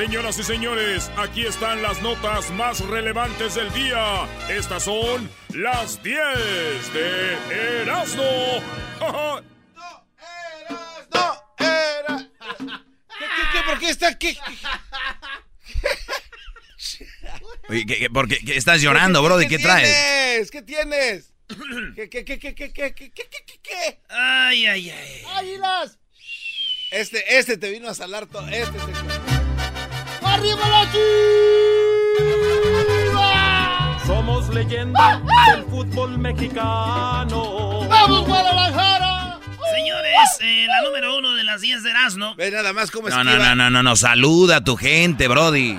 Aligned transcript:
Señoras 0.00 0.38
y 0.38 0.44
señores, 0.44 1.10
aquí 1.18 1.44
están 1.44 1.82
las 1.82 2.00
notas 2.00 2.50
más 2.52 2.80
relevantes 2.80 3.54
del 3.54 3.70
día. 3.74 4.26
Estas 4.48 4.84
son 4.84 5.30
las 5.50 6.02
10 6.02 6.18
de 6.94 7.82
Erasmo. 7.82 8.24
No, 11.12 11.42
era. 11.58 12.16
¿Qué, 12.58 12.64
qué, 13.18 13.42
qué? 13.52 13.62
¿Por 13.66 13.78
qué 13.78 13.90
está 13.90 14.08
aquí? 14.08 14.38
Oye, 17.68 17.84
¿qué, 17.84 17.98
qué- 17.98 18.10
por 18.10 18.26
qué, 18.26 18.38
qué 18.38 18.56
estás 18.56 18.80
llorando, 18.80 19.22
Brody? 19.22 19.48
¿Qué, 19.48 19.58
traes? 19.58 19.86
tienes? 19.86 20.50
¿Qué 20.50 20.62
tienes? 20.62 21.34
¿Qué, 21.94 22.08
qué, 22.24 22.24
qué, 22.24 22.38
qué, 22.38 22.54
qué, 22.54 22.72
qué, 22.72 22.72
qué, 22.72 22.94
qué, 22.94 23.12
qué, 23.12 23.26
qué, 23.46 23.60
qué? 23.62 24.00
Ay, 24.08 24.66
ay, 24.66 24.90
ay. 24.90 25.22
¡Águilas! 25.36 25.98
Este, 26.90 27.38
este 27.38 27.58
te 27.58 27.70
vino 27.70 27.88
a 27.88 27.94
salar 27.94 28.26
todo. 28.26 28.48
Este 28.48 28.78
te... 28.78 29.09
¡Arriba 30.22 30.68
la 30.68 30.90
chiva! 33.10 33.98
Somos 34.06 34.48
leyenda 34.54 35.20
del 35.54 35.64
fútbol 35.64 36.18
mexicano. 36.18 37.86
¡Vamos, 37.88 38.26
Guadalajara! 38.26 39.38
Señores, 39.74 40.38
eh, 40.40 40.66
la 40.66 40.82
número 40.88 41.16
uno 41.18 41.34
de 41.34 41.44
las 41.44 41.60
10 41.60 41.82
de 41.82 41.90
Erasmo. 41.90 42.34
Ve 42.36 42.50
nada 42.50 42.72
más 42.72 42.90
cómo 42.90 43.08
No, 43.08 43.16
esquiva. 43.20 43.38
no, 43.38 43.44
no, 43.44 43.54
no, 43.54 43.70
no, 43.70 43.82
no. 43.82 43.96
Saluda 43.96 44.56
a 44.56 44.64
tu 44.64 44.76
gente, 44.76 45.28
Brody. 45.28 45.78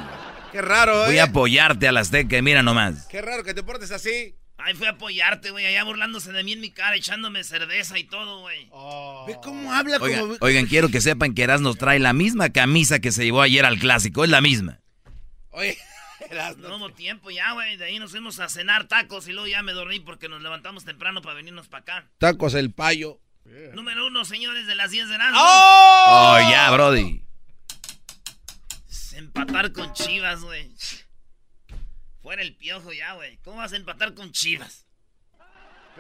Qué 0.52 0.62
raro, 0.62 1.06
Voy 1.06 1.18
¿eh? 1.18 1.22
a 1.22 1.26
apoyarte 1.26 1.88
a 1.88 1.92
la 1.92 2.02
Azteca, 2.02 2.42
mira 2.42 2.62
nomás. 2.62 3.08
Qué 3.08 3.22
raro 3.22 3.44
que 3.44 3.54
te 3.54 3.64
portes 3.64 3.92
así. 3.92 4.36
Ay, 4.64 4.76
fui 4.76 4.86
a 4.88 4.92
apoyarte, 4.92 5.52
güey, 5.52 5.66
allá 5.66 5.84
burlándose 5.84 6.32
de 6.32 6.44
mí 6.44 6.54
en 6.54 6.62
mi 6.62 6.72
cara, 6.72 6.96
echándome 6.96 7.44
cerveza 7.44 7.98
y 7.98 8.04
todo, 8.04 8.42
güey. 8.42 8.66
Ve 9.28 9.38
cómo 9.44 9.74
habla 9.74 9.98
Oigan, 10.00 10.20
como... 10.22 10.36
oigan, 10.42 10.66
quiero 10.68 10.90
que 10.90 11.02
sepan 11.02 11.34
que 11.34 11.44
Erasmo 11.44 11.74
trae 11.74 12.00
la 12.00 12.14
misma 12.14 12.50
camisa 12.52 13.00
que 13.00 13.12
se 13.12 13.24
llevó 13.26 13.42
ayer 13.42 13.66
al 13.66 13.80
clásico, 13.80 14.24
es 14.24 14.30
la 14.30 14.42
misma. 14.42 14.80
Oye, 15.50 15.78
eras- 16.30 16.58
No 16.58 16.76
hubo 16.78 16.90
tiempo 16.92 17.32
ya, 17.32 17.54
güey, 17.54 17.78
de 17.78 17.86
ahí 17.86 17.98
nos 18.00 18.12
fuimos 18.12 18.40
a 18.40 18.50
cenar 18.50 18.88
tacos 18.88 19.28
y 19.28 19.32
luego 19.32 19.48
ya 19.48 19.64
me 19.64 19.72
dormí 19.74 20.00
porque 20.00 20.30
nos 20.30 20.42
levantamos 20.42 20.86
temprano 20.86 21.22
para 21.22 21.36
venirnos 21.36 21.68
para 21.68 21.82
acá. 21.82 22.12
Tacos 22.20 22.54
el 22.54 22.72
payo. 22.72 23.20
Número 23.74 24.06
uno, 24.06 24.24
señores, 24.24 24.68
de 24.68 24.76
las 24.76 24.92
10 24.92 25.10
de 25.10 25.16
Erasmo. 25.16 25.40
¡Oh! 25.42 26.06
Oh, 26.38 26.50
ya, 26.52 26.70
Brody. 26.72 27.24
Empatar 29.14 29.74
con 29.74 29.92
Chivas, 29.94 30.42
güey. 30.42 30.72
Fuera 32.22 32.42
el 32.42 32.56
piojo 32.56 32.94
ya, 32.94 33.14
güey. 33.14 33.38
¿Cómo 33.38 33.58
vas 33.58 33.74
a 33.74 33.78
empatar 33.78 34.14
con 34.14 34.32
Chivas? 34.32 34.86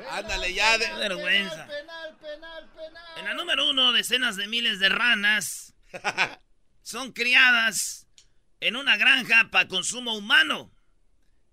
Ándale 0.09 0.53
ya. 0.53 0.77
Qué 0.77 0.87
De... 0.87 0.93
vergüenza. 0.95 1.67
Penal, 1.67 2.17
penal, 2.17 2.69
penal. 2.75 3.17
En 3.19 3.25
la 3.25 3.33
número 3.33 3.69
uno, 3.69 3.91
decenas 3.91 4.35
de 4.35 4.47
miles 4.47 4.79
de 4.79 4.89
ranas 4.89 5.73
son 6.81 7.11
criadas 7.11 8.07
en 8.59 8.75
una 8.75 8.97
granja 8.97 9.49
para 9.51 9.67
consumo 9.67 10.15
humano. 10.15 10.71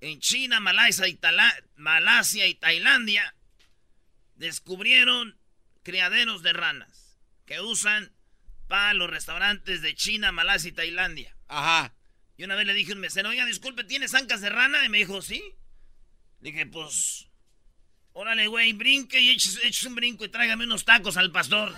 En 0.01 0.21
China, 0.21 0.61
Malasia 0.61 1.09
y, 1.09 1.15
Tala- 1.15 1.65
Malasia 1.75 2.47
y 2.47 2.55
Tailandia 2.55 3.35
descubrieron 4.37 5.39
criaderos 5.83 6.43
de 6.43 6.53
ranas 6.53 7.19
que 7.47 7.61
usan 7.61 8.12
para 8.69 8.95
los 8.95 9.11
restaurantes 9.11 9.83
de 9.83 9.95
China, 9.95 10.31
Malasia 10.31 10.69
y 10.69 10.73
Tailandia. 10.73 11.35
Ajá. 11.49 11.95
Y 12.38 12.44
una 12.44 12.54
vez 12.54 12.66
le 12.66 12.72
dije 12.72 12.93
a 12.93 12.94
un 12.94 13.00
mesero, 13.00 13.28
oiga, 13.31 13.44
disculpe, 13.44 13.82
¿tienes 13.82 14.15
ancas 14.15 14.41
de 14.41 14.49
rana? 14.49 14.84
Y 14.84 14.88
me 14.88 14.99
dijo, 14.99 15.21
sí. 15.21 15.43
Dije, 16.38 16.66
pues, 16.66 17.26
órale, 18.12 18.47
güey, 18.47 18.72
brinque 18.75 19.19
y 19.21 19.31
eches, 19.31 19.59
eches 19.65 19.82
un 19.82 19.97
brinco 19.97 20.25
y 20.25 20.28
tráigame 20.28 20.62
unos 20.62 20.84
tacos 20.84 21.16
al 21.16 21.32
pastor. 21.32 21.71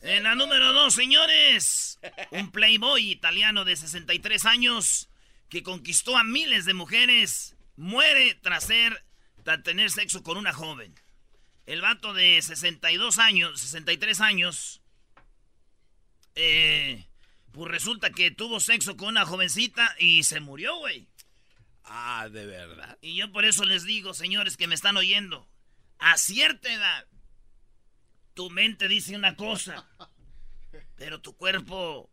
en 0.00 0.24
la 0.24 0.34
número 0.34 0.72
dos, 0.72 0.92
señores, 0.92 2.00
un 2.32 2.50
playboy 2.50 3.12
italiano 3.12 3.64
de 3.64 3.76
63 3.76 4.44
años 4.46 5.08
que 5.48 5.62
conquistó 5.62 6.18
a 6.18 6.24
miles 6.24 6.64
de 6.64 6.74
mujeres 6.74 7.54
muere 7.76 8.34
tras, 8.42 8.64
ser, 8.64 9.04
tras 9.44 9.62
tener 9.62 9.92
sexo 9.92 10.24
con 10.24 10.36
una 10.36 10.52
joven. 10.52 10.92
El 11.66 11.80
vato 11.80 12.12
de 12.12 12.42
62 12.42 13.18
años, 13.18 13.60
63 13.60 14.20
años, 14.20 14.82
eh, 16.34 17.06
pues 17.52 17.70
resulta 17.70 18.10
que 18.10 18.30
tuvo 18.30 18.60
sexo 18.60 18.96
con 18.96 19.08
una 19.08 19.26
jovencita 19.26 19.94
y 19.98 20.22
se 20.24 20.40
murió, 20.40 20.76
güey. 20.78 21.08
Ah, 21.84 22.28
de 22.30 22.46
verdad. 22.46 22.98
Y 23.00 23.16
yo 23.16 23.32
por 23.32 23.44
eso 23.44 23.64
les 23.64 23.84
digo, 23.84 24.14
señores 24.14 24.56
que 24.56 24.66
me 24.68 24.74
están 24.74 24.96
oyendo, 24.96 25.48
a 25.98 26.16
cierta 26.18 26.72
edad, 26.72 27.06
tu 28.34 28.50
mente 28.50 28.86
dice 28.88 29.16
una 29.16 29.34
cosa, 29.36 29.88
pero 30.96 31.20
tu 31.20 31.36
cuerpo 31.36 32.10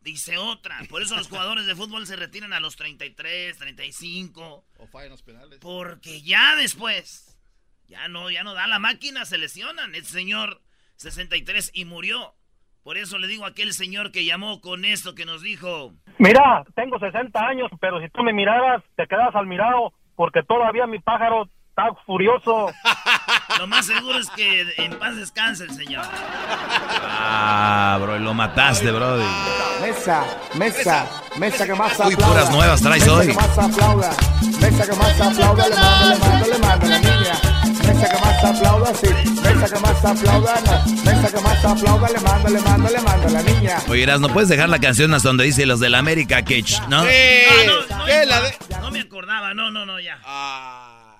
dice 0.00 0.36
otra. 0.38 0.82
Por 0.88 1.02
eso 1.02 1.16
los 1.16 1.28
jugadores 1.28 1.66
de 1.66 1.76
fútbol 1.76 2.06
se 2.06 2.16
retiran 2.16 2.52
a 2.52 2.60
los 2.60 2.74
33, 2.76 3.56
35, 3.56 4.66
O 4.78 4.86
fallan 4.88 5.10
los 5.10 5.22
penales. 5.22 5.58
porque 5.60 6.20
ya 6.22 6.56
después, 6.56 7.36
ya 7.86 8.08
no, 8.08 8.30
ya 8.30 8.42
no 8.42 8.54
da 8.54 8.66
la 8.66 8.80
máquina, 8.80 9.24
se 9.24 9.38
lesionan. 9.38 9.94
El 9.94 10.04
señor 10.04 10.60
63 10.96 11.70
y 11.74 11.84
murió. 11.84 12.34
Por 12.84 12.96
eso 12.98 13.18
le 13.18 13.28
digo 13.28 13.44
a 13.44 13.48
aquel 13.48 13.72
señor 13.72 14.10
que 14.10 14.24
llamó 14.24 14.60
con 14.60 14.84
esto 14.84 15.14
que 15.14 15.24
nos 15.24 15.40
dijo, 15.42 15.92
Mira, 16.18 16.64
tengo 16.74 16.98
60 16.98 17.38
años, 17.40 17.70
pero 17.80 18.00
si 18.00 18.08
tú 18.10 18.22
me 18.24 18.32
miraras, 18.32 18.82
te 18.96 19.06
quedas 19.06 19.34
al 19.34 19.46
mirado, 19.46 19.92
porque 20.16 20.42
todavía 20.42 20.86
mi 20.86 20.98
pájaro 20.98 21.48
está 21.70 21.84
furioso. 22.04 22.66
lo 23.58 23.66
más 23.68 23.86
seguro 23.86 24.18
es 24.18 24.28
que 24.30 24.62
en 24.78 24.98
paz 24.98 25.14
descanse 25.16 25.64
el 25.64 25.70
señor. 25.70 26.04
Ah, 27.04 27.98
bro, 28.00 28.18
lo 28.18 28.34
mataste, 28.34 28.90
brody. 28.90 29.24
Mesa, 29.80 30.24
mesa, 30.56 31.06
mesa 31.38 31.66
que 31.66 31.74
más 31.74 31.98
Uy, 32.00 32.14
aplauda. 32.14 32.26
puras 32.28 32.50
nuevas 32.50 32.82
traes 32.82 33.02
mesa 33.04 33.16
hoy. 33.16 33.26
que 33.28 33.34
más 33.34 33.58
aplauda. 33.58 34.10
Mesa 34.60 34.90
que 34.90 34.96
más 34.98 35.20
aplauda, 35.20 35.68
le 35.68 35.76
mando, 35.76 36.08
le 36.08 36.18
mando, 36.18 36.46
le 36.48 36.58
mando 36.58 36.86
la 36.88 36.98
niña. 36.98 37.51
Mesa 37.94 38.08
que 38.08 38.20
más 38.20 38.44
aplauda, 38.44 38.94
sí. 38.94 39.06
Mesa 39.42 39.74
que 39.74 39.80
más 39.80 40.04
aplauda, 40.04 40.60
no. 40.60 41.02
Mesa 41.04 41.30
que 41.30 41.40
más 41.40 41.64
aplauda, 41.64 42.08
le 42.08 42.20
mando, 42.20 42.48
le 42.48 42.60
mando, 42.60 42.90
le 42.90 43.00
mando 43.00 43.28
la 43.28 43.42
niña. 43.42 43.78
Oye, 43.88 44.02
Eras, 44.02 44.20
¿no 44.20 44.28
puedes 44.32 44.48
dejar 44.48 44.68
la 44.68 44.78
canción 44.80 45.12
hasta 45.14 45.28
donde 45.28 45.44
dice 45.44 45.66
los 45.66 45.80
del 45.80 45.94
América 45.94 46.42
Cage, 46.44 46.80
no? 46.88 47.02
Sí. 47.04 47.08
Ah, 47.50 47.62
no, 47.66 47.80
no, 47.98 48.04
¿Qué? 48.06 48.12
me 48.20 48.26
La 48.26 48.40
de... 48.40 48.48
acordaba, 48.48 48.80
no 48.82 48.90
me 48.90 49.00
acordaba, 49.00 49.54
no, 49.54 49.70
no, 49.70 49.86
no, 49.86 50.00
ya. 50.00 50.20
Ah, 50.24 51.18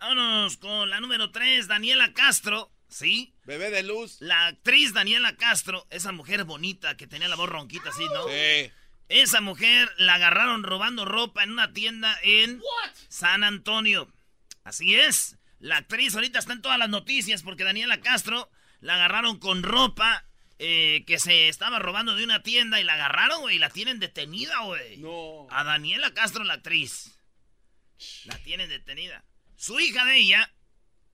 Vámonos 0.00 0.56
con 0.58 0.88
la 0.90 1.00
número 1.00 1.30
3, 1.32 1.66
Daniela 1.66 2.12
Castro, 2.12 2.70
¿sí? 2.88 3.34
bebé 3.44 3.70
de 3.70 3.82
luz. 3.82 4.16
La 4.20 4.46
actriz 4.46 4.94
Daniela 4.94 5.36
Castro, 5.36 5.86
esa 5.90 6.12
mujer 6.12 6.44
bonita 6.44 6.96
que 6.96 7.06
tenía 7.06 7.28
la 7.28 7.36
voz 7.36 7.48
ronquita 7.48 7.90
así, 7.90 8.04
¿no? 8.14 8.28
Sí. 8.28 8.70
Esa 9.08 9.40
mujer 9.40 9.90
la 9.98 10.14
agarraron 10.14 10.62
robando 10.62 11.04
ropa 11.04 11.42
en 11.42 11.50
una 11.50 11.72
tienda 11.72 12.14
en 12.22 12.60
San 13.08 13.42
Antonio. 13.42 14.06
Así 14.64 14.94
es. 14.94 15.36
La 15.60 15.78
actriz 15.78 16.14
ahorita 16.14 16.38
está 16.38 16.52
en 16.52 16.62
todas 16.62 16.78
las 16.78 16.88
noticias 16.88 17.42
porque 17.42 17.64
Daniela 17.64 18.00
Castro 18.00 18.50
la 18.80 18.94
agarraron 18.94 19.38
con 19.38 19.62
ropa 19.62 20.24
eh, 20.60 21.04
que 21.06 21.18
se 21.18 21.48
estaba 21.48 21.78
robando 21.78 22.16
de 22.16 22.24
una 22.24 22.42
tienda 22.42 22.80
y 22.80 22.84
la 22.84 22.94
agarraron, 22.94 23.42
güey, 23.42 23.56
y 23.56 23.58
la 23.58 23.70
tienen 23.70 23.98
detenida, 23.98 24.60
güey. 24.60 24.98
No. 24.98 25.46
A 25.50 25.64
Daniela 25.64 26.12
Castro, 26.14 26.44
la 26.44 26.54
actriz. 26.54 27.18
La 28.24 28.38
tienen 28.38 28.68
detenida. 28.68 29.24
Su 29.56 29.78
hija 29.80 30.04
de 30.04 30.16
ella 30.16 30.52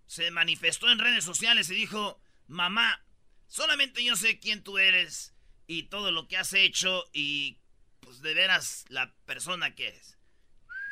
se 0.07 0.31
manifestó 0.31 0.91
en 0.91 0.99
redes 0.99 1.25
sociales 1.25 1.71
y 1.71 1.75
dijo, 1.75 2.21
mamá, 2.47 3.03
solamente 3.47 4.05
yo 4.05 4.17
sé 4.17 4.39
quién 4.39 4.63
tú 4.63 4.79
eres 4.79 5.35
y 5.67 5.85
todo 5.85 6.13
lo 6.13 6.29
que 6.29 6.37
has 6.37 6.53
hecho 6.53 7.05
y 7.13 7.59
pues 8.01 8.21
de 8.21 8.35
veras 8.35 8.85
la 8.89 9.15
persona 9.25 9.75
que 9.75 9.89
eres. 9.89 10.19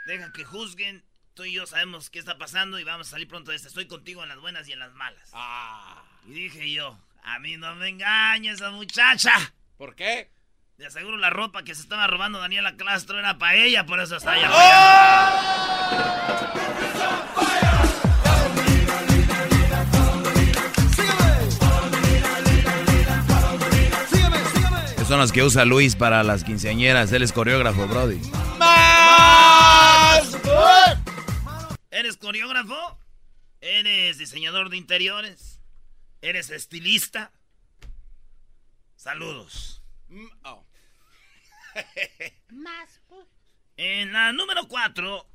Deja 0.06 0.32
que 0.32 0.44
juzguen 0.44 1.04
tú 1.34 1.44
y 1.44 1.52
yo 1.52 1.66
sabemos 1.66 2.10
qué 2.10 2.18
está 2.18 2.36
pasando 2.38 2.78
y 2.78 2.84
vamos 2.84 3.08
a 3.08 3.10
salir 3.10 3.28
pronto 3.28 3.50
de 3.50 3.56
esta. 3.56 3.68
Estoy 3.68 3.86
contigo 3.86 4.22
en 4.22 4.28
las 4.28 4.38
buenas 4.38 4.68
y 4.68 4.72
en 4.72 4.78
las 4.78 4.92
malas. 4.92 5.30
Ah. 5.32 6.02
Y 6.26 6.32
dije 6.32 6.70
yo, 6.70 6.98
a 7.24 7.38
mí 7.38 7.56
no 7.56 7.74
me 7.74 7.88
engaña 7.88 8.52
esa 8.52 8.70
muchacha. 8.70 9.32
¿Por 9.76 9.94
qué? 9.94 10.30
De 10.78 10.86
aseguro 10.86 11.16
la 11.16 11.30
ropa 11.30 11.62
que 11.64 11.74
se 11.74 11.82
estaba 11.82 12.06
robando 12.06 12.40
Daniela 12.40 12.76
Castro 12.76 13.18
era 13.18 13.38
para 13.38 13.56
ella, 13.56 13.86
por 13.86 14.00
eso 14.00 14.16
está 14.16 14.32
allá. 14.32 14.50
Esos 24.94 25.08
son 25.08 25.18
los 25.18 25.32
que 25.32 25.42
usa 25.42 25.64
Luis 25.64 25.94
para 25.94 26.22
las 26.22 26.44
quinceañeras. 26.44 27.12
Él 27.12 27.22
es 27.22 27.32
coreógrafo, 27.32 27.86
Brody. 27.86 28.20
¿Eres 32.02 32.16
coreógrafo? 32.16 32.98
¿Eres 33.60 34.18
diseñador 34.18 34.70
de 34.70 34.76
interiores? 34.76 35.60
¿Eres 36.20 36.50
estilista? 36.50 37.30
Saludos. 38.96 39.84
Mm, 40.08 40.26
oh. 40.42 40.66
En 43.76 44.12
la 44.12 44.32
número 44.32 44.66
4, 44.66 45.28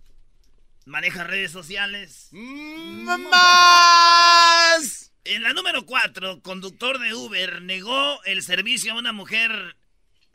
maneja 0.87 1.23
redes 1.23 1.51
sociales. 1.51 2.27
Mm, 2.31 3.29
¡Más! 3.29 5.13
En 5.23 5.43
la 5.43 5.53
número 5.53 5.85
4, 5.85 6.41
conductor 6.41 6.99
de 6.99 7.13
Uber 7.13 7.61
negó 7.61 8.21
el 8.25 8.43
servicio 8.43 8.91
a 8.91 8.97
una 8.97 9.13
mujer 9.13 9.76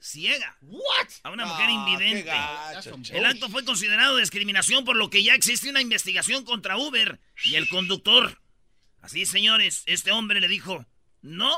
ciega. 0.03 0.57
¿What? 0.63 1.09
A 1.23 1.31
una 1.31 1.47
mujer 1.47 1.67
Ah, 1.69 1.73
invidente. 1.73 2.25
qué 2.25 2.31
gacho, 2.31 2.97
El 3.13 3.25
acto 3.25 3.49
fue 3.49 3.65
considerado 3.65 4.17
discriminación 4.17 4.85
por 4.85 4.97
lo 4.97 5.09
que 5.11 5.23
ya 5.23 5.35
existe 5.35 5.71
una 5.71 5.81
investigación 5.81 6.45
contra 6.45 6.77
Uber 6.77 7.21
y 7.45 7.55
el 7.55 7.69
conductor. 7.69 8.41
Así, 9.01 9.25
señores, 9.27 9.83
este 9.87 10.13
hombre 10.13 10.41
le 10.41 10.49
dijo, 10.49 10.85
no. 11.23 11.57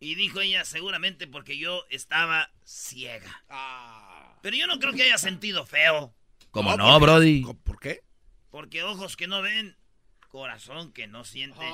Y 0.00 0.14
dijo 0.14 0.40
ella, 0.40 0.64
seguramente 0.64 1.26
porque 1.26 1.58
yo 1.58 1.84
estaba 1.90 2.50
ciega. 2.64 3.42
Ah. 3.48 4.36
Pero 4.42 4.56
yo 4.56 4.66
no 4.68 4.78
creo 4.78 4.92
que 4.92 5.02
haya 5.04 5.18
sentido 5.18 5.66
feo. 5.66 6.14
¿Cómo 6.50 6.70
No, 6.76 6.76
no, 6.76 6.98
porque- 6.98 7.04
Brody? 7.12 7.44
¿Por 7.64 7.80
qué? 7.80 8.02
Porque 8.50 8.82
ojos 8.84 9.16
que 9.16 9.26
no 9.26 9.42
ven, 9.42 9.76
corazón 10.28 10.92
que 10.92 11.06
no 11.08 11.24
siente. 11.24 11.64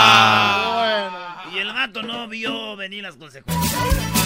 Ah. 0.00 1.50
Y 1.54 1.58
el 1.58 1.72
gato 1.72 2.02
no 2.02 2.28
vio 2.28 2.76
venir 2.76 3.02
las 3.02 3.16
consecuencias. 3.16 4.17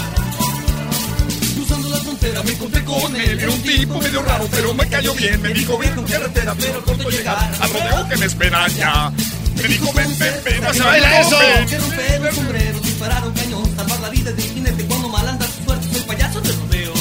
Frontera 2.03 2.43
me 2.43 2.53
encontré 2.53 2.85
con 2.85 3.17
él. 3.17 3.39
Era 3.41 3.51
un 3.51 3.63
tipo 3.63 3.99
medio 3.99 4.23
raro, 4.23 4.49
pero 4.51 4.75
me 4.75 4.89
cayó 4.89 5.15
bien. 5.15 5.41
Me 5.41 5.53
dijo, 5.53 5.79
ven 5.79 5.95
con 5.95 6.05
carretera, 6.05 6.55
pero 6.55 6.85
corto 6.85 7.11
llegar. 7.11 7.53
Al 7.61 7.71
rodeo 7.71 8.09
que 8.09 8.17
me 8.17 8.27
espera 8.27 8.69
ya. 8.69 9.13
Me 9.57 9.63
dijo, 9.69 9.93
ven, 9.93 10.19
ven, 10.19 10.35
ven, 10.45 10.63
¡No 10.63 10.73
se 10.75 10.83
baila 10.83 11.21
eso! 11.21 11.39
Que 11.69 11.79
romper 11.79 12.27
el 12.27 12.35
sombrero, 12.35 12.81
disparar 12.81 13.27
un 13.27 13.35
cañón, 13.35 13.77
salvar 13.77 14.01
la 14.01 14.11
vida 14.11 14.33
de 14.33 14.43
un 14.43 14.55
jinete 14.55 14.85
cuando 14.87 15.09
mal 15.09 15.29
anda 15.29 15.47
su 15.47 15.65
suerte. 15.65 15.89
Soy 15.93 16.01
payaso 16.01 16.41
del 16.41 16.57
rodeo. 16.59 16.93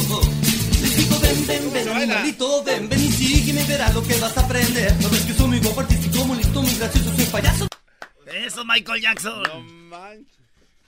Les 0.82 0.98
digo, 0.98 1.20
ven, 1.20 1.48
ven, 1.48 1.74
ven, 1.74 1.90
animalito, 1.90 2.64
ven, 2.64 2.90
ven 2.90 3.00
y 3.00 3.12
sígueme, 3.12 3.64
verás 3.64 3.94
lo 3.94 4.04
que 4.04 4.16
vas 4.20 4.38
a 4.38 4.42
aprender. 4.42 4.96
No 5.02 5.10
ves 5.10 5.22
que 5.22 5.34
soy 5.34 5.48
muy 5.48 5.60
guapo, 5.60 5.80
artístico, 5.80 6.26
muy 6.26 6.38
listo, 6.38 6.62
muy 6.62 6.76
gracioso, 6.76 7.16
soy 7.16 7.26
payaso. 7.26 7.68
Eso, 8.34 8.66
Michael 8.66 9.02
Jackson. 9.02 9.44
No 9.44 9.60
manches. 9.90 10.28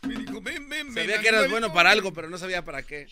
Me 0.03 0.15
dijo, 0.15 0.41
ven, 0.41 0.69
ven, 0.69 0.93
ven. 0.93 1.05
Sabía 1.05 1.21
que 1.21 1.27
eras 1.29 1.49
bueno 1.49 1.73
para 1.73 1.91
algo, 1.91 2.13
pero 2.13 2.29
no 2.29 2.37
sabía 2.37 2.63
para 2.63 2.83
qué. 2.83 3.07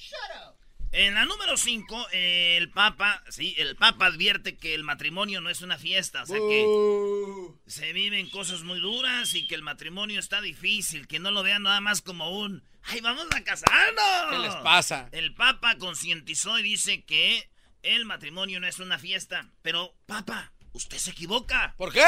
En 0.93 1.13
la 1.13 1.23
número 1.25 1.55
5, 1.55 2.07
el 2.11 2.69
Papa, 2.69 3.23
sí, 3.29 3.55
el 3.57 3.77
Papa 3.77 4.07
advierte 4.07 4.57
que 4.57 4.73
el 4.75 4.83
matrimonio 4.83 5.39
no 5.39 5.49
es 5.49 5.61
una 5.61 5.77
fiesta, 5.77 6.23
o 6.23 6.25
sea 6.25 6.37
que 6.37 6.65
Uh. 6.65 7.57
se 7.65 7.93
viven 7.93 8.29
cosas 8.29 8.63
muy 8.63 8.79
duras 8.81 9.33
y 9.33 9.47
que 9.47 9.55
el 9.55 9.61
matrimonio 9.61 10.19
está 10.19 10.41
difícil, 10.41 11.07
que 11.07 11.19
no 11.19 11.31
lo 11.31 11.43
vean 11.43 11.63
nada 11.63 11.79
más 11.79 12.01
como 12.01 12.37
un, 12.37 12.61
¡ay, 12.83 12.99
vamos 12.99 13.25
a 13.33 13.41
casarnos! 13.41 14.31
¿Qué 14.31 14.39
les 14.39 14.55
pasa? 14.57 15.07
El 15.13 15.33
Papa 15.33 15.77
concientizó 15.77 16.59
y 16.59 16.63
dice 16.63 17.05
que 17.05 17.49
el 17.83 18.03
matrimonio 18.03 18.59
no 18.59 18.67
es 18.67 18.79
una 18.79 18.99
fiesta, 18.99 19.49
pero 19.61 19.95
Papa, 20.07 20.51
usted 20.73 20.97
se 20.97 21.11
equivoca. 21.11 21.73
¿Por 21.77 21.93
qué? 21.93 22.03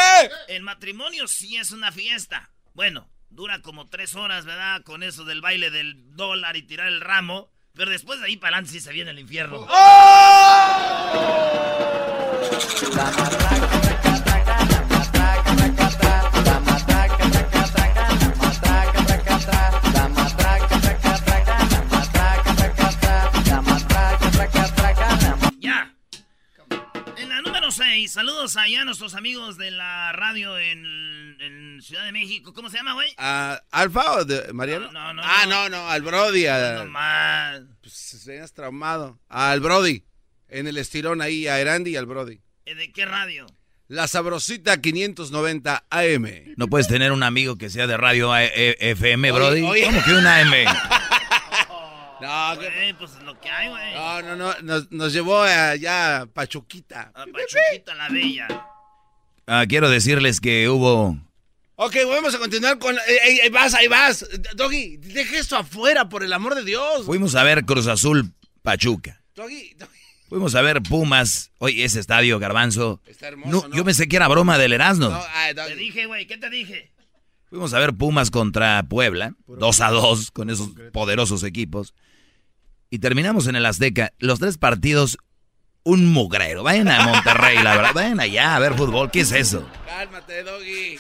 El 0.50 0.62
matrimonio 0.62 1.30
sí 1.30 1.56
es 1.56 1.72
una 1.72 1.94
fiesta. 1.94 2.52
Bueno, 2.74 3.10
dura 3.30 3.62
como 3.62 3.88
tres 3.88 4.14
horas, 4.16 4.44
¿verdad? 4.44 4.84
Con 4.84 5.04
eso 5.04 5.24
del 5.24 5.40
baile 5.40 5.72
del 5.72 6.16
dólar 6.18 6.58
y 6.58 6.64
tirar 6.64 6.88
el 6.90 7.00
ramo. 7.00 7.50
Pero 7.76 7.90
después 7.90 8.20
de 8.20 8.28
ahí 8.28 8.38
para 8.38 8.58
adelante 8.58 8.74
sí 8.74 8.80
se 8.80 8.94
viene 8.94 9.10
el 9.10 9.18
infierno. 9.18 9.66
Ya. 25.60 25.96
En 27.18 27.30
la 27.30 27.42
número 27.42 27.72
6, 27.72 28.14
saludos 28.14 28.56
allá 28.56 28.82
a 28.82 28.86
nuestros 28.86 29.16
amigos 29.16 29.58
de 29.58 29.72
la 29.72 30.12
radio 30.12 30.60
en 30.60 31.03
Ciudad 31.84 32.06
de 32.06 32.12
México. 32.12 32.54
¿Cómo 32.54 32.70
se 32.70 32.78
llama, 32.78 32.94
güey? 32.94 33.14
¿A 33.18 33.62
¿Alfa 33.72 34.14
o 34.14 34.26
de 34.26 34.52
Mariano? 34.54 34.92
No, 34.92 35.14
no, 35.14 35.22
no, 35.22 35.22
Ah, 35.26 35.46
no. 35.48 35.70
no, 35.70 35.90
al 35.90 36.02
Brody. 36.02 36.48
a- 36.48 36.76
No 36.84 36.86
más. 36.86 37.62
Pues 37.82 37.94
seas 37.94 38.54
traumado. 38.54 39.20
Al 39.30 39.60
Brody. 39.60 40.04
En 40.50 40.68
el 40.68 40.78
estirón 40.78 41.22
ahí, 41.22 41.48
a 41.48 41.60
Erandi 41.60 41.92
y 41.92 41.96
al 41.98 42.06
Brody. 42.06 42.40
¿Eh, 42.66 42.76
¿De 42.76 42.92
qué 42.92 43.06
radio? 43.06 43.46
La 43.90 44.08
sabrosita 44.08 44.80
590 44.82 45.84
AM. 45.90 46.54
No 46.58 46.68
puedes 46.68 46.88
tener 46.88 47.12
un 47.12 47.22
amigo 47.24 47.58
que 47.58 47.70
sea 47.70 47.86
de 47.86 47.98
radio 47.98 48.32
A- 48.32 48.44
E- 48.44 48.78
FM, 48.80 49.32
Oye, 49.32 49.40
Brody. 49.40 49.62
oye. 49.64 49.84
¿Cómo 49.84 50.04
que 50.04 50.14
un 50.14 50.26
AM? 50.26 50.54
No, 52.22 52.58
que- 52.58 52.70
Güey, 52.70 52.94
pues 52.94 53.12
lo 53.24 53.38
que 53.42 53.50
hay, 53.50 53.68
güey. 53.70 53.94
no, 53.96 54.22
no, 54.22 54.36
no, 54.38 54.54
Nos, 54.62 54.92
nos 54.92 55.12
llevó 55.12 55.42
allá 55.42 56.22
a 56.22 56.26
Pachuquita. 56.26 57.12
A 57.14 57.26
Pachuquita 57.26 57.94
la 57.96 58.08
Bella. 58.08 58.48
Ah, 59.46 59.66
quiero 59.68 59.90
decirles 59.90 60.40
que 60.40 60.70
hubo... 60.70 61.18
Ok, 61.86 61.98
vamos 62.08 62.34
a 62.34 62.38
continuar 62.40 62.80
con... 62.80 62.96
eh, 62.96 63.00
eh, 63.08 63.40
ahí 63.44 63.50
vas, 63.50 63.74
ahí 63.74 63.90
vas. 63.90 64.26
Doggy, 64.56 64.96
deja 64.98 65.38
esto 65.38 65.58
afuera, 65.58 66.08
por 66.08 66.24
el 66.24 66.32
amor 66.32 66.56
de 66.56 66.64
Dios. 66.64 67.06
Fuimos 67.06 67.36
a 67.36 67.44
ver 67.44 67.66
Cruz 67.66 67.88
Azul 67.88 68.34
Pachuca. 68.62 69.22
Doggy, 69.36 69.74
Doggy. 69.78 69.92
Fuimos 70.30 70.56
a 70.56 70.62
ver 70.62 70.82
Pumas. 70.82 71.52
Oye, 71.58 71.84
ese 71.84 72.00
estadio, 72.00 72.40
Garbanzo. 72.40 73.02
Está 73.06 73.28
hermoso, 73.28 73.68
¿no? 73.68 73.76
Yo 73.76 73.84
pensé 73.84 74.08
que 74.08 74.16
era 74.16 74.30
broma 74.30 74.58
del 74.58 74.72
Erasmo. 74.72 75.10
No, 75.10 75.22
ay, 75.34 75.54
Te 75.54 75.76
dije, 75.76 76.06
güey, 76.06 76.26
¿qué 76.26 76.38
te 76.38 76.50
dije? 76.50 76.94
Fuimos 77.50 77.74
a 77.74 77.80
ver 77.80 77.94
Pumas 77.94 78.32
contra 78.32 78.82
Puebla, 78.84 79.36
2 79.48 79.82
a 79.82 79.90
2 79.90 80.32
con 80.32 80.50
esos 80.50 80.70
poderosos 80.94 81.44
equipos. 81.44 81.94
Y 82.90 83.00
terminamos 83.00 83.48
en 83.48 83.58
el 83.58 83.66
Azteca. 83.66 84.14
Los 84.20 84.40
tres 84.40 84.58
partidos, 84.58 85.18
un 85.84 86.06
mugrero. 86.14 86.64
Vayan 86.64 86.88
a 86.88 87.06
Monterrey, 87.08 87.62
la 87.62 87.76
verdad. 87.76 87.94
Vayan 87.94 88.22
allá 88.22 88.56
a 88.56 88.60
ver 88.60 88.74
fútbol. 88.76 89.12
¿Qué 89.12 89.20
es 89.20 89.34
eso? 89.34 89.68
Cálmate, 89.86 90.44
Doggy. 90.44 90.98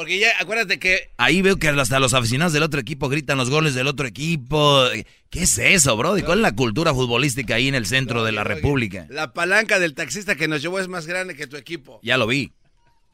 Porque 0.00 0.18
ya, 0.18 0.30
acuérdate 0.40 0.78
que... 0.78 1.10
Ahí 1.18 1.42
veo 1.42 1.58
que 1.58 1.68
hasta 1.68 2.00
los 2.00 2.14
aficionados 2.14 2.54
del 2.54 2.62
otro 2.62 2.80
equipo 2.80 3.10
gritan 3.10 3.36
los 3.36 3.50
goles 3.50 3.74
del 3.74 3.86
otro 3.86 4.06
equipo. 4.06 4.86
¿Qué 5.28 5.42
es 5.42 5.58
eso, 5.58 5.94
bro? 5.94 6.16
¿Y 6.16 6.22
cuál 6.22 6.38
es 6.38 6.42
la 6.42 6.56
cultura 6.56 6.94
futbolística 6.94 7.56
ahí 7.56 7.68
en 7.68 7.74
el 7.74 7.84
centro 7.84 8.24
de 8.24 8.32
la 8.32 8.42
República? 8.42 9.04
La 9.10 9.34
palanca 9.34 9.78
del 9.78 9.92
taxista 9.92 10.36
que 10.36 10.48
nos 10.48 10.62
llevó 10.62 10.80
es 10.80 10.88
más 10.88 11.06
grande 11.06 11.36
que 11.36 11.46
tu 11.46 11.58
equipo. 11.58 12.00
Ya 12.02 12.16
lo 12.16 12.26
vi. 12.26 12.50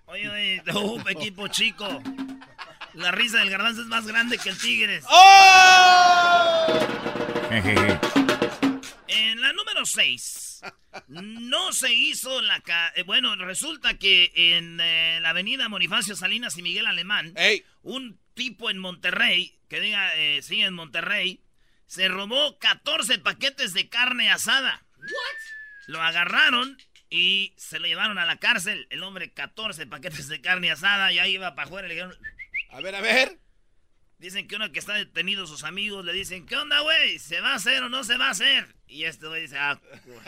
Oye, 0.05 0.29
güey, 0.29 0.61
uh, 0.77 1.09
equipo 1.09 1.49
chico. 1.49 1.89
La 2.95 3.11
risa 3.11 3.39
del 3.39 3.51
garbanzo 3.51 3.81
es 3.81 3.89
más 3.89 4.07
grande 4.07 4.39
que 4.39 4.51
el 4.51 4.57
Tigres. 4.57 5.05
Jejeje. 7.51 7.99
En 9.09 9.41
la 9.41 9.53
número 9.55 9.85
6, 9.85 10.46
no 11.09 11.73
se 11.73 11.93
hizo 11.95 12.41
la... 12.43 12.61
ca- 12.61 12.93
eh, 12.97 13.03
bueno, 13.03 13.35
resulta 13.37 13.99
que 13.99 14.33
en 14.35 14.79
eh, 14.81 15.19
la 15.21 15.31
avenida 15.31 15.69
Bonifacio 15.69 16.17
Salinas 16.17 16.57
y 16.59 16.63
Miguel 16.63 16.87
Alemán, 16.87 17.33
Ey, 17.37 17.65
un 17.83 18.19
tipo 18.35 18.71
en 18.71 18.79
Monterrey, 18.79 19.59
que 19.69 19.81
diga, 19.81 20.15
eh, 20.17 20.41
sí, 20.43 20.61
en 20.63 20.75
Monterrey, 20.75 21.43
se 21.87 22.09
robó 22.09 22.59
14 22.59 23.19
paquetes 23.19 23.73
de 23.75 23.89
carne 23.89 24.31
asada. 24.31 24.85
Lo 25.87 26.03
agarraron 26.03 26.77
y 27.11 27.55
se 27.57 27.79
lo 27.79 27.87
llevaron 27.87 28.19
a 28.19 28.27
la 28.27 28.39
cárcel. 28.39 28.87
El 28.91 29.03
hombre, 29.05 29.33
14 29.33 29.87
paquetes 29.87 30.29
de 30.29 30.41
carne 30.41 30.71
asada, 30.71 31.13
ya 31.13 31.27
iba 31.29 31.55
para 31.55 31.67
afuera 31.67 31.87
y 31.87 31.91
le 31.91 31.95
dijeron... 31.95 32.17
a 32.71 32.81
ver, 32.81 32.95
a 32.97 33.01
ver. 33.01 33.39
Dicen 34.19 34.49
que 34.49 34.57
uno 34.57 34.73
que 34.73 34.79
está 34.79 34.95
detenido, 34.95 35.47
sus 35.47 35.63
amigos 35.63 36.03
le 36.03 36.15
dicen, 36.15 36.47
¿qué 36.47 36.57
onda, 36.57 36.81
güey? 36.81 37.19
¿Se 37.19 37.43
va 37.43 37.53
a 37.53 37.57
hacer 37.57 37.83
o 37.83 37.91
no 37.91 38.03
se 38.03 38.17
va 38.17 38.29
a 38.29 38.31
hacer? 38.31 38.75
Y 38.89 39.05
este 39.05 39.27
güey 39.27 39.43
dice, 39.43 39.59
ah, 39.59 39.79
güey. 40.07 40.19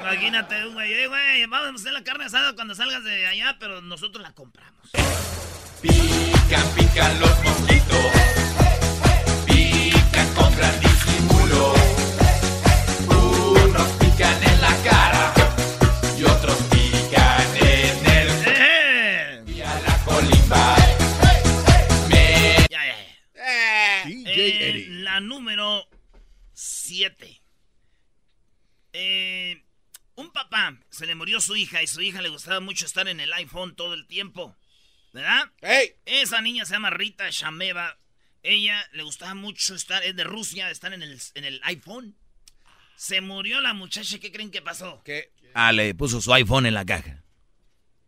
Imagínate 0.00 0.66
un 0.66 0.72
güey, 0.72 0.92
eh, 0.94 1.06
güey, 1.06 1.44
vamos 1.46 1.72
a 1.72 1.74
hacer 1.82 1.92
la 1.92 2.02
carne 2.02 2.24
asada 2.24 2.54
cuando 2.54 2.74
salgas 2.74 3.04
de 3.04 3.26
allá, 3.26 3.58
pero 3.60 3.82
nosotros 3.82 4.22
la 4.22 4.32
compramos. 4.32 4.90
Pican, 5.82 6.74
pican 6.74 7.20
los 7.20 7.44
mosquitos. 7.44 8.06
Pican 9.44 10.34
con 10.34 10.56
2017. 26.88 27.42
Eh, 28.94 29.62
un 30.16 30.32
papá 30.32 30.78
se 30.90 31.06
le 31.06 31.14
murió 31.14 31.40
su 31.40 31.54
hija 31.54 31.82
y 31.82 31.86
su 31.86 32.00
hija 32.00 32.22
le 32.22 32.30
gustaba 32.30 32.60
mucho 32.60 32.86
estar 32.86 33.06
en 33.08 33.20
el 33.20 33.32
iPhone 33.32 33.76
todo 33.76 33.94
el 33.94 34.06
tiempo. 34.06 34.56
¿Verdad? 35.12 35.52
¡Ey! 35.60 35.94
Esa 36.04 36.40
niña 36.40 36.64
se 36.64 36.74
llama 36.74 36.90
Rita 36.90 37.28
Shameva. 37.30 37.98
Ella 38.42 38.84
le 38.92 39.02
gustaba 39.02 39.34
mucho 39.34 39.74
estar, 39.74 40.02
es 40.04 40.16
de 40.16 40.24
Rusia, 40.24 40.70
estar 40.70 40.92
en 40.92 41.02
el, 41.02 41.20
en 41.34 41.44
el 41.44 41.60
iPhone. 41.64 42.16
Se 42.96 43.20
murió 43.20 43.60
la 43.60 43.74
muchacha, 43.74 44.18
¿qué 44.18 44.32
creen 44.32 44.50
que 44.50 44.62
pasó? 44.62 45.02
¿Qué? 45.04 45.32
Ah, 45.54 45.72
le 45.72 45.94
puso 45.94 46.20
su 46.20 46.32
iPhone 46.32 46.66
en 46.66 46.74
la 46.74 46.84
caja. 46.84 47.24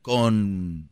Con. 0.02 0.90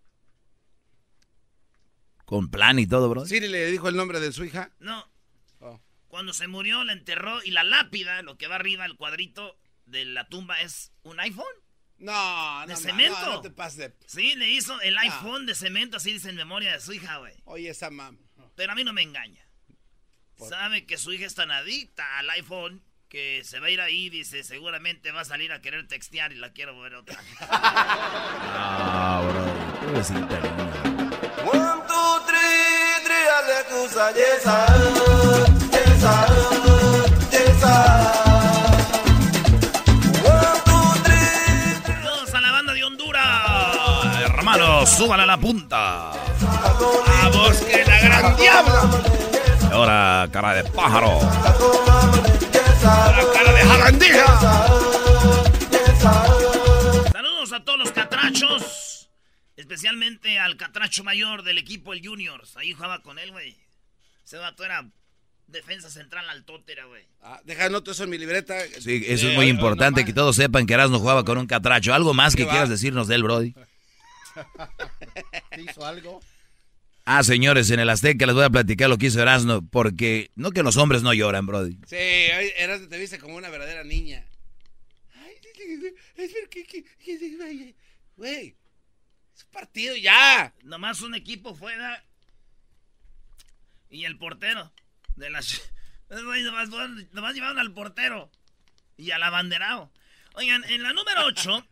Con 2.24 2.50
plan 2.50 2.78
y 2.78 2.86
todo, 2.86 3.08
bro. 3.08 3.26
¿Siri 3.26 3.48
le 3.48 3.70
dijo 3.70 3.88
el 3.88 3.96
nombre 3.96 4.20
de 4.20 4.32
su 4.32 4.44
hija? 4.44 4.70
No. 4.78 5.08
Cuando 6.08 6.32
se 6.32 6.48
murió, 6.48 6.84
la 6.84 6.92
enterró 6.92 7.42
y 7.44 7.50
la 7.50 7.64
lápida, 7.64 8.22
lo 8.22 8.36
que 8.36 8.46
va 8.48 8.56
arriba, 8.56 8.84
el 8.84 8.96
cuadrito 8.96 9.56
de 9.86 10.04
la 10.06 10.26
tumba, 10.28 10.60
es 10.60 10.92
un 11.02 11.20
iPhone. 11.20 11.44
No, 11.98 12.60
no, 12.60 12.66
¿De 12.66 12.74
ma- 12.74 12.78
cemento? 12.80 13.20
No, 13.20 13.32
no 13.34 13.40
te 13.40 13.50
pases 13.50 13.76
de... 13.78 13.94
Sí, 14.06 14.34
le 14.36 14.48
hizo 14.50 14.80
el 14.82 14.96
iPhone 14.98 15.46
de 15.46 15.54
cemento, 15.54 15.96
así 15.98 16.12
dice 16.12 16.30
en 16.30 16.36
memoria 16.36 16.72
de 16.72 16.80
su 16.80 16.92
hija, 16.92 17.16
güey. 17.18 17.34
Oye, 17.44 17.70
esa 17.70 17.90
mam... 17.90 18.18
Pero 18.54 18.72
a 18.72 18.74
mí 18.74 18.84
no 18.84 18.92
me 18.92 19.02
engaña. 19.02 19.44
Sabe 20.48 20.86
que 20.86 20.96
su 20.98 21.12
hija 21.12 21.26
es 21.26 21.34
tan 21.34 21.50
adicta 21.50 22.18
al 22.18 22.30
iPhone 22.30 22.82
que 23.08 23.42
se 23.44 23.58
va 23.58 23.66
a 23.66 23.70
ir 23.70 23.80
ahí, 23.80 24.10
dice, 24.10 24.44
seguramente 24.44 25.10
va 25.12 25.22
a 25.22 25.24
salir 25.24 25.50
a 25.52 25.60
querer 25.60 25.88
textear 25.88 26.32
y 26.32 26.36
la 26.36 26.52
quiero 26.52 26.78
ver 26.80 26.94
otra 26.94 27.16
vez. 27.20 27.26
Ah, 27.50 29.22
bro. 29.24 29.44
Niña. 30.10 30.28
One, 31.44 31.82
two, 31.88 32.20
three, 32.26 33.02
three, 33.04 33.26
Saludos 41.86 42.34
a 42.34 42.40
la 42.40 42.52
banda 42.52 42.72
de 42.72 42.84
Honduras. 42.84 44.20
Hermanos, 44.20 44.88
suban 44.90 45.20
a 45.20 45.26
la 45.26 45.36
punta. 45.36 46.12
Vamos, 46.40 47.56
que 47.62 47.84
la 47.84 47.98
gran 48.00 48.36
diabla. 48.36 48.90
Ahora, 49.72 50.28
cara 50.32 50.54
de 50.54 50.64
pájaro. 50.70 51.18
La 52.82 53.24
cara 53.34 53.52
de 53.52 53.64
jarandija. 53.64 54.38
Saludos 57.12 57.52
a 57.52 57.64
todos 57.64 57.78
los 57.78 57.90
catrachos. 57.90 59.10
Especialmente 59.56 60.38
al 60.38 60.56
catracho 60.56 61.02
mayor 61.02 61.42
del 61.42 61.58
equipo, 61.58 61.92
el 61.92 62.06
Juniors. 62.06 62.56
Ahí 62.56 62.72
jugaba 62.72 63.02
con 63.02 63.18
él, 63.18 63.32
güey. 63.32 63.56
Ese 64.24 64.36
vato 64.36 64.64
era 64.64 64.84
defensa 65.48 65.90
central 65.90 66.28
altótera, 66.28 66.84
güey. 66.86 67.04
Ah, 67.22 67.40
deja 67.44 67.68
noto 67.68 67.90
eso 67.90 68.04
en 68.04 68.10
mi 68.10 68.18
libreta. 68.18 68.54
Sí, 68.80 69.02
eso 69.06 69.26
Eh, 69.26 69.30
es 69.30 69.36
muy 69.36 69.46
no 69.46 69.50
importante, 69.52 70.04
que 70.04 70.12
todos 70.12 70.36
sepan 70.36 70.66
que 70.66 70.74
Erasmo 70.74 70.98
jugaba 70.98 71.24
con 71.24 71.38
un 71.38 71.46
catracho. 71.46 71.92
¿Algo 71.94 72.14
más 72.14 72.36
que 72.36 72.46
quieras 72.46 72.68
decirnos 72.68 73.08
de 73.08 73.14
él, 73.16 73.22
Brody? 73.24 73.54
¿Te 75.50 75.62
hizo 75.62 75.84
algo? 75.84 76.20
Ah, 77.04 77.24
señores, 77.24 77.70
en 77.70 77.80
el 77.80 77.88
Azteca 77.88 78.26
les 78.26 78.34
voy 78.34 78.44
a 78.44 78.50
platicar 78.50 78.88
lo 78.90 78.98
que 78.98 79.06
hizo 79.06 79.20
Erasmo, 79.22 79.66
porque 79.70 80.30
no 80.36 80.50
que 80.50 80.62
los 80.62 80.76
hombres 80.76 81.02
no 81.02 81.14
lloran, 81.14 81.46
Brody. 81.46 81.78
Sí, 81.86 81.96
ay, 81.96 82.52
eras, 82.58 82.86
te 82.88 82.98
viste 82.98 83.18
como 83.18 83.34
una 83.36 83.48
verdadera 83.48 83.82
niña. 83.84 84.26
Ay, 85.14 85.32
es 85.42 86.48
que- 86.48 86.66
que- 86.66 87.74
Güey, 88.16 88.56
es 89.34 89.44
un 89.44 89.50
partido 89.50 89.96
ya. 89.96 90.52
Nomás 90.62 91.00
un 91.00 91.14
equipo 91.14 91.54
fuera. 91.54 92.04
Y 93.90 94.04
el 94.04 94.18
portero. 94.18 94.70
De 95.18 95.30
las. 95.30 95.60
Nomás, 96.10 96.68
nomás 97.12 97.34
llevaron 97.34 97.58
al 97.58 97.72
portero. 97.72 98.30
Y 98.96 99.10
al 99.10 99.22
abanderado. 99.22 99.92
Oigan, 100.34 100.64
en 100.64 100.82
la 100.82 100.92
número 100.92 101.26
8. 101.26 101.66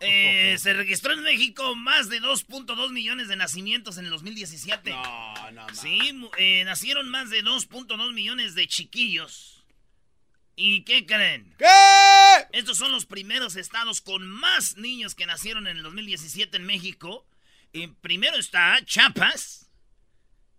se 0.58 0.74
registró 0.74 1.12
en 1.12 1.22
México 1.22 1.74
más 1.76 2.08
de 2.08 2.20
2.2 2.20 2.90
millones 2.90 3.28
de 3.28 3.36
nacimientos 3.36 3.96
en 3.98 4.06
el 4.06 4.10
2017. 4.10 4.90
No, 4.90 5.50
no, 5.52 5.66
ma. 5.66 5.74
Sí, 5.74 6.20
eh, 6.36 6.64
nacieron 6.64 7.08
más 7.08 7.30
de 7.30 7.44
2.2 7.44 8.12
millones 8.12 8.54
de 8.54 8.66
chiquillos. 8.66 9.64
¿Y 10.56 10.82
qué 10.82 11.06
creen? 11.06 11.54
¿Qué? 11.56 11.66
Estos 12.52 12.78
son 12.78 12.90
los 12.90 13.06
primeros 13.06 13.54
estados 13.54 14.00
con 14.00 14.26
más 14.26 14.76
niños 14.76 15.14
que 15.14 15.26
nacieron 15.26 15.68
en 15.68 15.76
el 15.76 15.82
2017 15.84 16.56
en 16.56 16.64
México. 16.64 17.24
En 17.72 17.94
primero 17.94 18.36
está 18.36 18.84
Chiapas. 18.84 19.67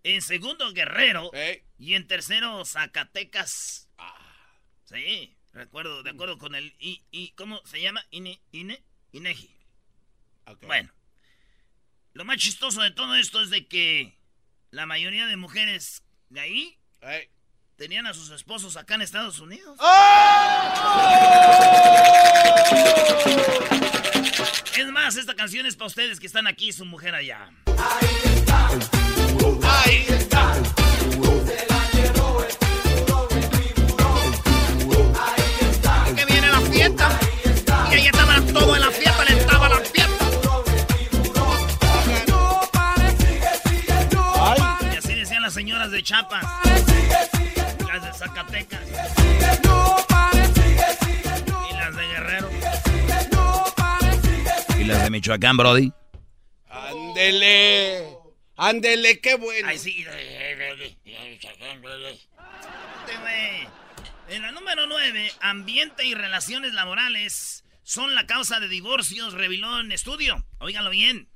En 0.03 0.21
segundo, 0.21 0.71
Guerrero. 0.73 1.31
Y 1.77 1.93
en 1.95 2.07
tercero, 2.07 2.63
Zacatecas. 2.65 3.89
Sí, 4.85 5.35
recuerdo, 5.53 6.03
de 6.03 6.09
acuerdo 6.11 6.37
con 6.37 6.55
el... 6.55 6.73
I, 6.79 7.03
I- 7.11 7.31
¿Cómo 7.35 7.61
se 7.65 7.81
llama? 7.81 8.03
INE, 8.11 8.41
INE, 8.51 8.81
INEGI. 9.11 9.55
Ok. 10.45 10.65
Bueno, 10.65 10.91
lo 12.13 12.25
más 12.25 12.37
chistoso 12.37 12.81
de 12.81 12.91
todo 12.91 13.15
esto 13.15 13.41
es 13.41 13.49
de 13.51 13.67
que 13.67 14.17
la 14.71 14.85
mayoría 14.87 15.27
de 15.27 15.37
mujeres 15.37 16.01
de 16.29 16.39
ahí 16.39 16.77
tenían 17.75 18.07
a 18.07 18.13
sus 18.13 18.31
esposos 18.31 18.77
acá 18.77 18.95
en 18.95 19.01
Estados 19.03 19.39
Unidos. 19.39 19.77
Es 24.77 24.87
más, 24.87 25.15
esta 25.17 25.35
canción 25.35 25.65
es 25.65 25.75
para 25.75 25.87
ustedes 25.87 26.19
que 26.19 26.27
están 26.27 26.47
aquí 26.47 26.69
y 26.69 26.73
su 26.73 26.85
mujer 26.85 27.13
allá. 27.15 27.49
Ahí 27.77 28.07
está. 28.35 28.69
Chiapas. 46.09 46.43
Las 47.87 48.03
de 48.03 48.13
Zacatecas. 48.13 48.79
Y 51.69 51.73
las 51.75 51.95
de 51.95 52.07
Guerrero. 52.07 52.49
¿Y 54.79 54.83
las 54.85 55.03
de 55.03 55.09
Michoacán, 55.11 55.55
Brody? 55.55 55.93
Ándele. 56.67 58.08
Ándele, 58.61 59.21
qué 59.21 59.35
bueno. 59.35 59.69
Ay, 59.69 59.79
sí. 59.79 60.05
En 64.27 64.41
la 64.41 64.51
número 64.51 64.85
9, 64.85 65.31
ambiente 65.39 66.05
y 66.05 66.13
relaciones 66.13 66.73
laborales 66.73 67.63
son 67.83 68.15
la 68.15 68.27
causa 68.27 68.59
de 68.59 68.67
divorcios, 68.67 69.33
reveló 69.33 69.79
en 69.79 69.93
estudio. 69.93 70.45
Óiganlo 70.57 70.89
bien. 70.89 71.29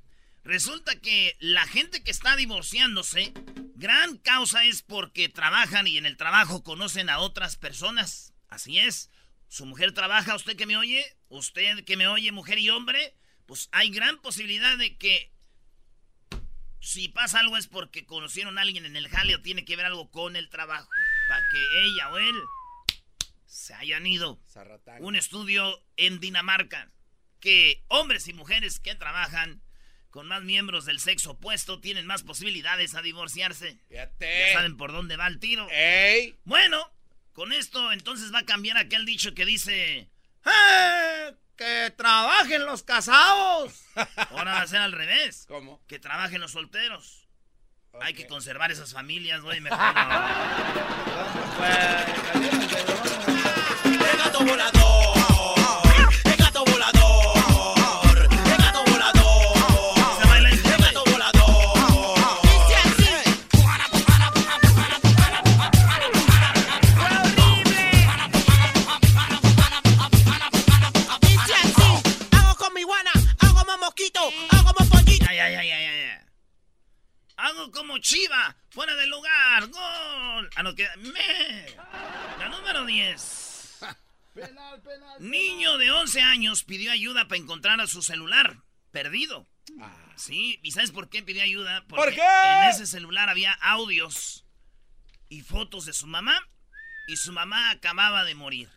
Resulta 0.44 1.00
que 1.00 1.34
la 1.40 1.66
gente 1.66 2.04
que 2.04 2.10
está 2.10 2.36
divorciándose, 2.36 3.32
gran 3.74 4.18
causa 4.18 4.66
es 4.66 4.82
porque 4.82 5.30
trabajan 5.30 5.86
y 5.86 5.96
en 5.96 6.04
el 6.04 6.18
trabajo 6.18 6.62
conocen 6.62 7.08
a 7.08 7.20
otras 7.20 7.56
personas. 7.56 8.34
Así 8.48 8.78
es. 8.78 9.10
Su 9.48 9.64
mujer 9.64 9.92
trabaja, 9.92 10.36
usted 10.36 10.56
que 10.56 10.66
me 10.66 10.76
oye, 10.76 11.02
usted 11.30 11.84
que 11.84 11.96
me 11.96 12.06
oye, 12.06 12.32
mujer 12.32 12.58
y 12.58 12.68
hombre, 12.68 13.14
pues 13.46 13.70
hay 13.72 13.88
gran 13.88 14.20
posibilidad 14.20 14.76
de 14.76 14.98
que 14.98 15.33
si 16.84 17.08
pasa 17.08 17.40
algo 17.40 17.56
es 17.56 17.66
porque 17.66 18.04
conocieron 18.06 18.58
a 18.58 18.62
alguien 18.62 18.84
en 18.84 18.96
el 18.96 19.08
jale 19.08 19.34
o 19.34 19.42
tiene 19.42 19.64
que 19.64 19.76
ver 19.76 19.86
algo 19.86 20.10
con 20.10 20.36
el 20.36 20.48
trabajo. 20.50 20.88
Para 21.28 21.40
que 21.50 21.58
ella 21.84 22.10
o 22.12 22.18
él 22.18 22.36
se 23.46 23.74
hayan 23.74 24.06
ido. 24.06 24.40
Zarratán. 24.48 25.02
Un 25.02 25.16
estudio 25.16 25.82
en 25.96 26.20
Dinamarca 26.20 26.90
que 27.40 27.82
hombres 27.88 28.28
y 28.28 28.32
mujeres 28.32 28.80
que 28.80 28.94
trabajan 28.94 29.62
con 30.10 30.26
más 30.28 30.42
miembros 30.42 30.84
del 30.84 31.00
sexo 31.00 31.32
opuesto 31.32 31.80
tienen 31.80 32.06
más 32.06 32.22
posibilidades 32.22 32.94
a 32.94 33.02
divorciarse. 33.02 33.78
Fíjate. 33.88 34.46
Ya 34.48 34.52
saben 34.52 34.76
por 34.76 34.92
dónde 34.92 35.16
va 35.16 35.26
el 35.26 35.40
tiro. 35.40 35.66
Ey. 35.70 36.38
Bueno, 36.44 36.90
con 37.32 37.52
esto 37.52 37.92
entonces 37.92 38.32
va 38.32 38.40
a 38.40 38.46
cambiar 38.46 38.76
aquel 38.76 39.04
dicho 39.06 39.34
que 39.34 39.44
dice... 39.44 40.10
"Eh, 40.46 41.34
¡Que 41.56 41.92
trabajen 41.96 42.66
los 42.66 42.82
casados! 42.82 43.82
Ahora 44.30 44.54
va 44.54 44.62
a 44.62 44.66
ser 44.66 44.80
al 44.80 44.92
revés. 44.92 45.44
¿Cómo? 45.46 45.80
Que 45.86 45.98
trabajen 45.98 46.40
los 46.40 46.52
solteros. 46.52 47.28
Hay 48.00 48.14
que 48.14 48.26
conservar 48.26 48.72
esas 48.72 48.92
familias, 48.92 49.40
güey. 49.42 49.60
Mejor 49.60 49.78
no. 49.78 49.84
¡El 53.84 54.18
gato 54.18 54.44
volador! 54.44 55.23
Hago 77.54 77.70
como 77.70 77.98
Chiva, 77.98 78.56
fuera 78.68 78.96
del 78.96 79.10
lugar, 79.10 79.68
gol. 79.68 80.50
Ah, 80.56 80.62
no, 80.64 80.74
que... 80.74 80.88
Me. 80.96 81.66
La 82.38 82.48
número 82.48 82.80
Número 82.80 82.86
10. 82.86 83.78
Niño 85.20 85.78
de 85.78 85.92
11 85.92 86.20
años 86.20 86.64
pidió 86.64 86.90
ayuda 86.90 87.28
para 87.28 87.40
encontrar 87.40 87.80
a 87.80 87.86
su 87.86 88.02
celular 88.02 88.56
perdido. 88.90 89.46
Sí, 90.16 90.58
¿y 90.62 90.72
sabes 90.72 90.90
por 90.90 91.08
qué 91.08 91.22
pidió 91.22 91.42
ayuda? 91.42 91.84
Porque 91.86 92.04
¿Por 92.04 92.14
qué? 92.14 92.22
en 92.22 92.70
ese 92.70 92.86
celular 92.86 93.28
había 93.28 93.52
audios 93.52 94.44
y 95.28 95.42
fotos 95.42 95.86
de 95.86 95.92
su 95.92 96.08
mamá 96.08 96.48
y 97.06 97.16
su 97.16 97.32
mamá 97.32 97.70
acababa 97.70 98.24
de 98.24 98.34
morir. 98.34 98.68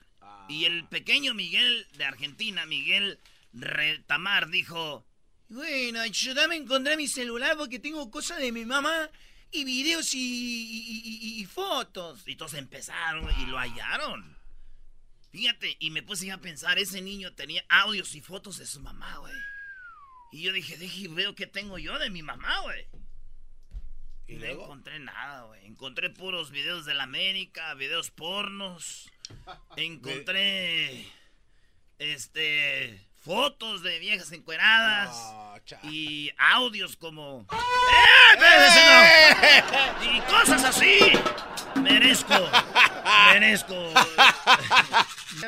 Y 0.50 0.66
el 0.66 0.88
pequeño 0.88 1.34
Miguel 1.34 1.88
de 1.94 2.06
Argentina, 2.06 2.66
Miguel 2.68 3.20
Retamar, 3.54 4.50
dijo, 4.50 5.07
bueno, 5.50 6.00
ayúdame 6.02 6.56
a 6.56 6.58
encontrar 6.58 6.98
mi 6.98 7.08
celular 7.08 7.56
porque 7.58 7.80
tengo 7.80 8.10
cosas 8.12 8.40
de 8.40 8.52
mi 8.52 8.66
mamá 8.66 9.10
y 9.52 9.64
videos 9.64 10.14
y, 10.14 10.18
y- 10.20 11.04
y- 11.38 11.42
y 11.42 11.46
fotos. 11.46 12.24
Y 12.28 12.36
todos 12.36 12.54
empezaron 12.56 13.30
y 13.42 13.46
lo 13.46 13.58
hallaron. 13.58 14.38
Fíjate, 15.32 15.76
y 15.80 15.92
me 15.92 16.04
puse 16.04 16.32
a 16.32 16.38
pensar, 16.40 16.80
ese 16.80 17.02
niño 17.02 17.34
tenía 17.34 17.64
audios 17.70 18.16
y 18.16 18.22
fotos 18.22 18.58
de 18.58 18.66
su 18.66 18.80
mamá, 18.80 19.18
güey. 19.18 19.34
Y 20.32 20.42
yo 20.42 20.52
dije, 20.52 20.78
deje 20.78 21.02
y 21.02 21.08
veo 21.08 21.36
qué 21.36 21.48
tengo 21.48 21.78
yo 21.78 21.98
de 22.00 22.10
mi 22.10 22.22
mamá, 22.24 22.60
güey. 22.62 22.86
Y 24.28 24.36
no 24.36 24.46
encontré 24.46 25.00
nada, 25.00 25.44
güey. 25.44 25.66
Encontré 25.66 26.10
puros 26.10 26.52
videos 26.52 26.86
de 26.86 26.94
la 26.94 27.04
América, 27.04 27.74
videos 27.76 28.12
pornos. 28.12 29.10
Encontré, 29.78 31.06
este, 32.00 33.07
fotos 33.28 33.84
de 33.84 34.00
viejas 34.00 34.32
encueradas. 34.32 35.34
y 35.84 36.32
audios 36.38 36.96
como... 36.96 37.46
¡Eh! 37.52 38.34
espérese, 38.34 38.80
no! 38.88 40.12
Y 40.16 40.22
cosas 40.22 40.64
así. 40.64 41.00
Merezco. 41.76 42.50
Merezco. 43.34 43.76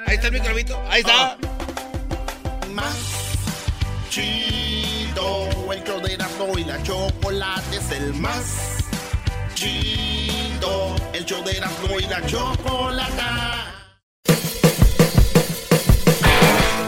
Ahí 0.05 0.15
está 0.15 0.27
el 0.27 0.33
microbito. 0.33 0.83
Ahí 0.89 0.99
está. 0.99 1.37
Más 2.73 2.97
chido, 4.09 5.71
el 5.71 5.83
show 5.85 6.01
de 6.01 6.13
Erasmo 6.15 6.57
y 6.57 6.65
la 6.65 6.83
chocolate 6.83 7.77
es 7.77 7.91
el 7.91 8.13
más 8.15 8.77
chido, 9.55 10.97
el 11.13 11.23
show 11.25 11.41
de 11.45 11.57
Erasmo 11.57 11.97
y 11.97 12.03
la 12.07 12.25
chocolate. 12.27 13.78